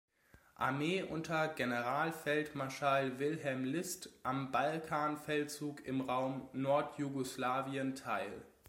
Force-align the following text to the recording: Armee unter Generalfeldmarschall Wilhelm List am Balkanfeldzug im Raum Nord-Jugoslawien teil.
Armee 0.55 1.03
unter 1.03 1.47
Generalfeldmarschall 1.47 3.19
Wilhelm 3.19 3.65
List 3.65 4.09
am 4.23 4.51
Balkanfeldzug 4.51 5.85
im 5.85 6.01
Raum 6.01 6.49
Nord-Jugoslawien 6.53 7.93
teil. 7.93 8.33